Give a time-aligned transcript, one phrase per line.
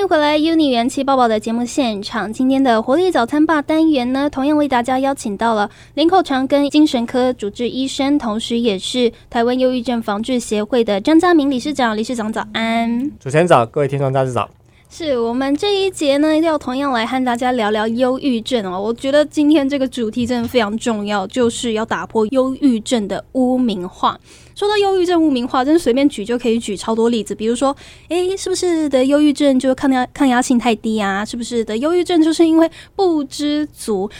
[0.00, 2.32] 欢迎回来，Uni 元气爆爆的节目现场。
[2.32, 11.94] 今天的活力早餐吧单元呢，同样为大家邀请到了林口长庚精神科主治医生，同时也是台湾忧郁症防治协会的张家明理事长。
[11.94, 14.48] 理事长早安，主持人早，各位听众大家早。
[14.92, 18.78] 是我们这一节呢，要同样来和大家聊聊忧郁症哦。
[18.82, 24.18] 我觉得今天这个主题真的非常重要，就是要打破忧郁症的污名化。
[24.56, 27.36] 说到忧郁症污名化，真是随便举就可以举超多例子。
[27.36, 27.74] 比如说，
[28.08, 31.24] 诶，是不是得忧郁症就是抗压抗压性太低啊？
[31.24, 34.10] 是不是得忧郁症就是因为不知足？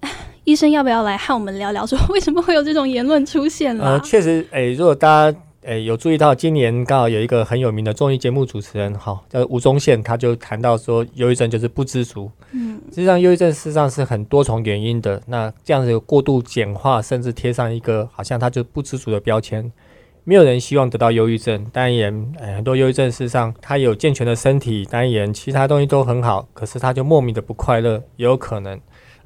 [0.44, 3.84] 医生要不要来和我们聊聊，说为什么会有这种言论出现了？
[3.84, 5.38] 呃，确实，诶，如果大家。
[5.68, 12.30] 诶，有注意到今年刚好有一个很有名的综艺节目主持人，哈，叫吴宗宪，他就谈到说，忧郁症就是不知足。
[12.52, 15.22] 嗯，实际上忧郁症事实上是很多重原因的。
[15.26, 19.70] 那这样子过度简化，甚至贴上一个好像他就不知足的标签，
[20.24, 21.66] 没有人希望得到忧郁症。
[21.70, 28.80] 当然，诶，很多忧郁症事实上他有健全的身体，当然其他东西都很好，可是他就莫名的不快乐，也有可能。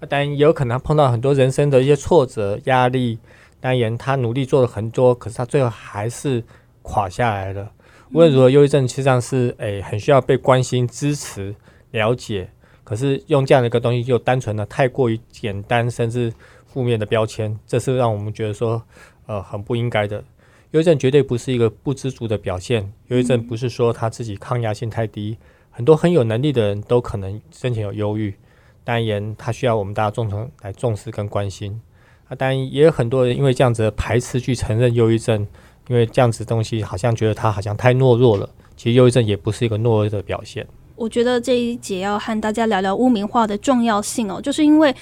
[0.09, 3.21] 当然，也有可能碰到很多人生的一些挫折、压力。
[3.63, 6.43] 当然，他努力做了很多，可是他最后还是
[6.83, 7.71] 垮下来了。
[8.11, 11.55] 无论如何，忧郁症实际上是诶很需要被关心、支持、
[11.93, 12.51] 了解。
[12.83, 16.33] 可是用这样的一个东西，就单纯的太过于简单，甚至
[16.67, 18.83] 负面的标签，这是让我们觉得说
[19.27, 20.25] 呃很不应该的。
[20.73, 22.93] 忧郁症绝对不是一个不知足的表现。
[23.07, 25.39] 忧郁症不是说他自己抗压性太低，
[25.71, 28.35] 很多很有能力的人都可能生前有忧郁。
[28.83, 31.81] 当然，他需要我们大家共同来重视跟关心。
[32.37, 35.47] 但，也有很多人因为这样子排斥去承认忧郁症，
[35.89, 38.49] 因为这样子东西好像觉得他好像太懦弱了。
[38.77, 40.67] 其实忧郁症也不是一个懦弱的表现。
[40.97, 44.95] 我觉得这一节要和大家聊聊污名化的重要性哦，就是因为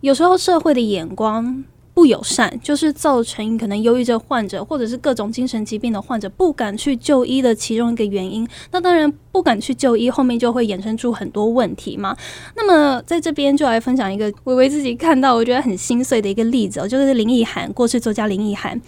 [0.00, 1.64] 有时候社会的眼光。
[1.98, 8.46] 不友善，就是造成可能忧郁症患者或者是各种精神疾病的患者不敢去就医的其中一个原因。
[8.70, 12.16] 那当然不敢去就医，后面就会衍生出很多问题嘛。
[12.54, 18.80] 那么在这边就来分享一个微微自己看到我觉得很心碎的一个例子哦，就是林奕涵，过去作家林奕涵，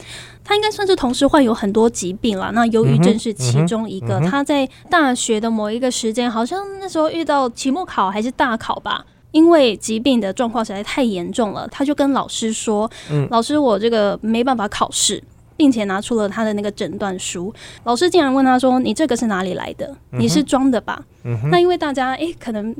[0.45, 2.53] 他应该算是同时患有很多疾病了。
[2.53, 4.21] 那忧郁症是其中一个。
[4.21, 9.05] 他在大学的某一个时间，好像那时候遇到期末考还是大考吧。
[9.33, 12.91] 因为疾病的状况实在太严重了，他就跟老师说
[13.31, 15.23] ：“老师，我这个没办法考试，
[15.57, 17.53] 并且拿出了他的那个诊断书。”
[17.85, 19.97] 老师竟然问他说：“你这个是哪里来的？
[20.11, 21.05] 你是装的吧？”
[21.51, 22.75] 那因为大家诶可能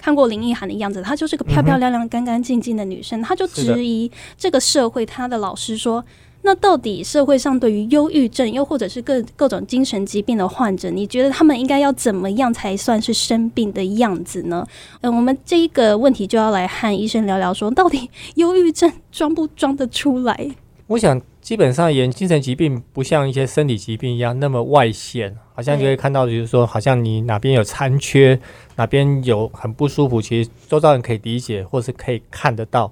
[0.00, 6.04] 看过林奕涵的样子，她就是个漂漂亮亮、干干净净的女生，她就质疑这个社会，她的老师说。
[6.46, 14.64] 那到底社会上对于忧郁症，又或者是各各种精神疾病的患者，你觉得他们应该要怎么样才算是生病的样子呢？
[15.00, 20.52] 嗯，我们这一个问题就要来和医生聊聊，说到底忧郁症装不装得出来？
[20.86, 28.38] 我想基本上言精神疾病不像一些生理疾病一样那么外显，好像就会看到，就是说好像你哪边有残缺，
[28.76, 32.86] 哪边有很不舒服，其实周遭人可以理解，或是可以看得到。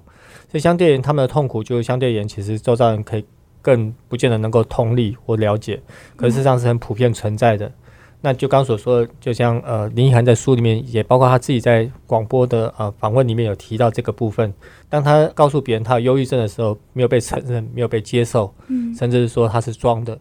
[0.51, 3.23] 所以相对于他们的痛苦，就相对言，其实周遭人可以。
[3.65, 5.81] 更不见得能够通力或了解，
[6.15, 7.71] 可事实上是很普遍存在的。
[8.21, 14.53] 那就刚所说的，就像呃林奕涵在书里面，也包括他自己在广播的呃访问里面有提到这个部分。
[14.87, 20.19] 当他告诉别人他有忧郁症的时候，没有被承认，没有被接受，嗯，甚至是说他是装的，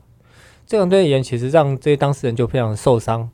[0.67, 3.29] 这种对言其实让这些当事人就非常受伤。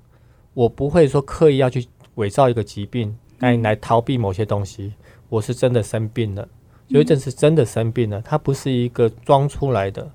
[0.54, 4.94] 我不会说刻意要去伪造一个疾病，来来逃避某些东西。
[5.28, 6.48] 我是真的生病了。
[6.91, 10.09] 忧郁症是真的生病了，它不是一个装出来的。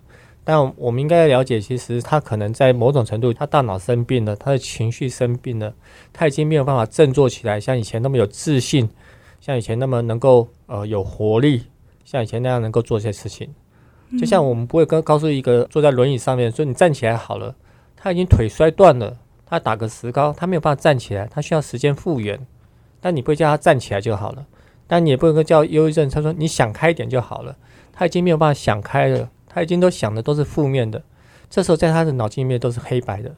[0.44, 5.74] 但我们应该了解，其实他可能在某种程度，他大脑生病了，他的情绪生病了，
[6.14, 8.88] 他已经没有办法振作起来，像以前那么有自信，
[9.42, 11.64] 像以前那么能够呃有活力，
[12.04, 13.50] 像以前那样能够做一些事情。
[14.20, 17.56] 就像我们不会跟告诉一个坐在轮椅上面说你站起来好了，
[17.96, 22.40] 他已经腿摔断了，他打个石膏，他没有办法站起来，他需要时间复原。
[23.02, 24.46] 但你不会叫他站起来就好了。
[24.88, 26.10] 但你也不能够叫忧郁症。
[26.10, 27.58] 他说：“你想开一点就好了。”
[27.92, 31.02] 他已经没有办法想开了，他已经都想的都是负面的。
[31.50, 33.36] 这时候在他的脑筋里面都是黑白的。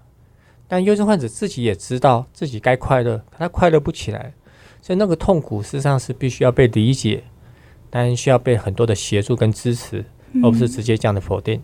[0.68, 4.34] 但忧郁症患者自己也知道自己该快乐，可他快乐不起来，
[4.82, 7.24] 所以那个痛苦事实上是必须要被理解，
[7.90, 10.04] 但需要被很多的协助跟支持，
[10.44, 11.62] 而不是直接这样的否定。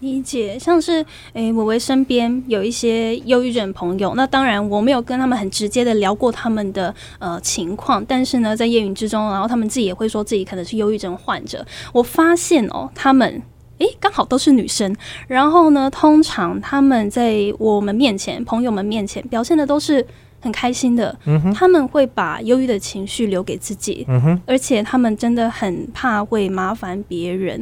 [0.00, 11.64] 理解，像是诶，我为身边有一些忧郁症朋友，那当然我没有跟他们很直接的聊过他们的呃情况，但是呢，在言语之中，然后他们自己也会说自己可能是忧郁症患者。
[11.94, 13.40] 我发现哦，他们
[13.78, 14.94] 诶刚好都是女生，
[15.28, 20.06] 然后呢，通常他们在我们面前、朋友们面前表现的都是
[20.40, 27.60] 很开心的，嗯，他们会把忧郁的情绪留给自己，嗯，而且他们真的很怕会麻烦别人。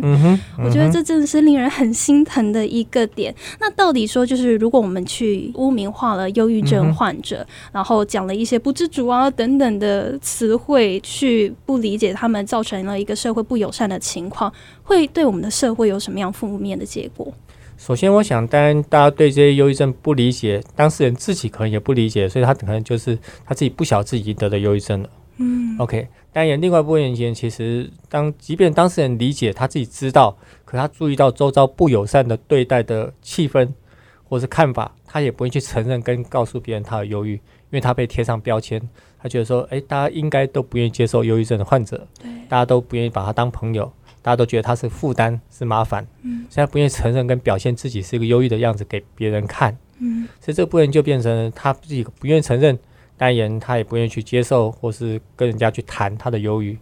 [0.59, 3.35] 我觉得这真的是令人很心疼的一个点。
[3.61, 17.33] 那到底说，就是如果我们去污名化了忧郁症患者，然后讲了一些不知足啊等等的词汇，去不理解他们，造成了一个社会不友善的情况，会对我们的社会有什么样负面的结果？
[17.77, 25.11] 首先，我想，当然大家对这些忧郁症不理解，当事人自己可能也不理解，所以他可能就是他自己不晓自己已经得了忧郁症了。
[25.39, 25.77] 嗯。
[25.79, 33.69] OK，当然，另外一部分原因，其实当即便当事人理解，他自己知道，可他注意到周遭不友善的对待的气氛
[34.23, 37.41] 或是看法，他也不会去承认跟告诉别人他的忧郁，因
[37.73, 38.81] 为他被贴上标签，
[39.21, 43.93] 他觉得说，诶，大家应该都不愿意接受忧郁症的患者，对，大家都不愿意把他当朋友，
[44.25, 46.47] 大家都觉得他是负担是麻烦，嗯。
[46.49, 50.27] 现在不愿意承认跟表现自己是一个忧郁的样子给别人看，嗯。
[50.41, 52.79] 所以这部分就变成了他自己不愿意承认，
[53.19, 56.73] 当然他也不愿意去接受，或是跟人家去谈他的忧郁，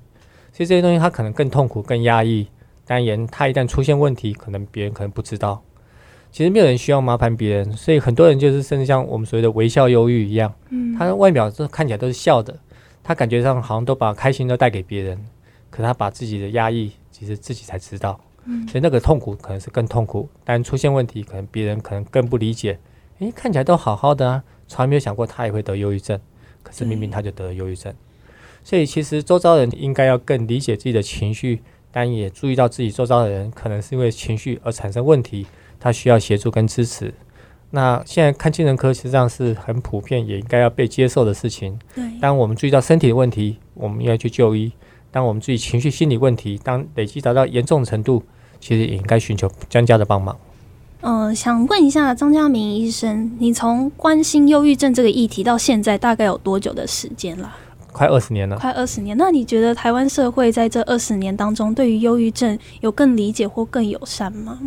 [0.53, 2.47] 所以这些东西他可能更痛苦、更压抑。
[2.85, 5.61] 当然，他一旦出现问题，可能别人可能不知道。
[6.31, 12.59] 其实没有人需要麻烦别人，所以很多人就是甚至像我们所谓的微笑忧郁一样，嗯，他的外表都看起来都是笑的，
[13.03, 15.23] 他感觉上好像都把开心都带给别人，
[15.71, 16.91] 可他把自己的压抑，
[17.23, 18.19] 其实自己才知道。
[18.47, 22.77] 嗯所以那个痛苦可能是更痛苦，但出现问题，可能别人可能更不理解。
[23.21, 26.19] 诶，看起来都好好的啊，从来没有想过他也会得忧郁症，
[26.65, 27.95] 可是明明他就得了忧郁症。
[28.65, 35.47] 所以其实周遭人应该要更理解自己的情绪，但也注意到自己周遭的人可能是因为情绪而产生问题，
[35.79, 37.15] 他需要协助跟支持。
[37.71, 41.79] 那现在看精神科实际上是很普遍，也应该要被接受的事情。
[41.95, 44.73] 对，当我们注意到身体的问题，我们要去就医；
[45.13, 48.23] 当我们自己情绪、心理问题，当累积达到严重程度，
[48.59, 50.37] 其实也应该寻求专家的帮忙。
[51.03, 57.55] 嗯、想问一下张家明医生，你从关心忧郁症这个议题到现在大概有多久的时间了？
[57.93, 59.15] 快二十年了，快二十年。
[59.19, 64.59] 那你觉得台湾社会在这二十年当中，对于忧郁症有更理解或更友善吗？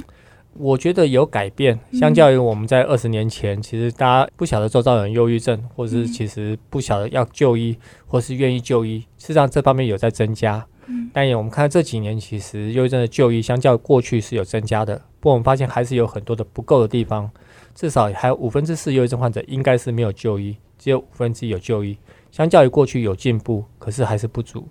[0.57, 1.80] 我觉得有改变。
[1.92, 10.66] 嗯相较于我们在二十年前，其实大家不晓得周遭有人忧郁症，或是嗯其实不晓得要就医，或是愿意就医，事实上这方面有在增加。
[10.88, 17.30] 嗯但也我们看到这几年，其实忧郁症的就医相较过去是有增加的，不过我们发现还是有很多的不够的地方，
[17.74, 21.98] 至少还有五分之四忧郁症患者应该是没有就医，只有五分之一有就医，
[22.31, 24.68] 相较于过去有进步，可是还是不足。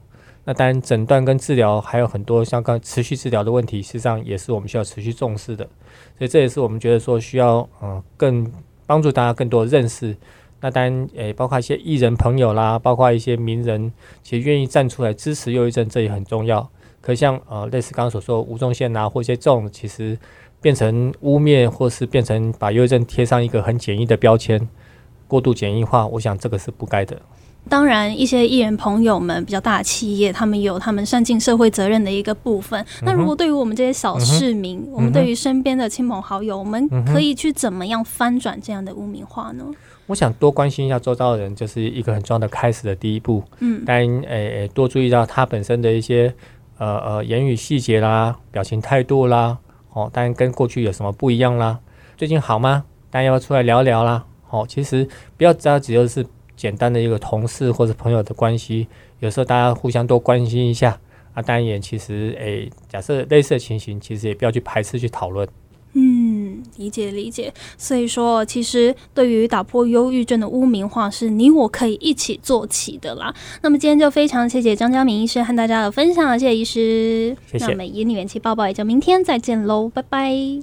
[0.46, 5.64] 那当然，诊断跟治疗还有很多像刚持续治疗的问题，事实上也是我们需要持续重视的。
[6.18, 8.52] 所以这也是我们觉得说需要嗯、呃更
[8.86, 10.14] 帮助大家更多认识。
[10.60, 13.92] 那当然，诶、包括一些艺人朋友啦，包括一些名人，
[14.22, 16.68] 其实愿意站出来支持忧郁症，这也很重要。
[17.00, 20.18] 可像呃，类似刚刚所说吴宗宪呐，或一些这种，其实
[20.60, 24.68] 变成污蔑，或是变成把忧郁症贴上一个很简易的标签，
[25.28, 27.20] 过度简易化，我想这个是不该的。
[27.68, 32.84] 当然，一些艺人朋友们比较大的企业，他们有他们善尽社会责任的一个部分。
[33.02, 39.64] 那如果对于我们这些小市民，我们对于身边的亲朋好友，我们可以去怎么样翻转这样的污名化呢？
[40.06, 43.42] 我想多关心一下周遭的人，就是一个很重要的开始的第一步。
[43.60, 46.34] 嗯当然，诶、诶，多注意到他本身的一些
[46.76, 49.56] 呃呃言语细节啦、表情态度啦，
[49.94, 51.78] 哦，当然跟过去有什么不一样啦？
[52.18, 52.84] 最近好吗？
[53.10, 54.24] 大家要不要出来聊聊啦？
[54.50, 55.08] 哦，其实
[55.38, 56.24] 不要只要只有是
[56.56, 58.86] 简单的一个同事或者朋友的关系，
[59.20, 60.98] 有时候大家互相多关心一下
[61.34, 61.42] 啊。
[61.42, 65.48] 当然也其实诶、假设类似的情形，其实也不要去排斥去讨论。
[65.96, 67.54] 嗯，理解理解。
[67.78, 73.32] 所以说，其实对于打破忧郁症的污名化，是你我可以一起做起的啦。
[73.62, 77.36] 那么今天就非常谢谢张家明医师和大家的分享，谢谢医师。
[77.46, 80.62] 谢谢那我们以你元气抱抱，也就明天再见喽，拜拜。